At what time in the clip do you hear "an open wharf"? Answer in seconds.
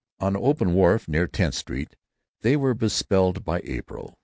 0.35-1.07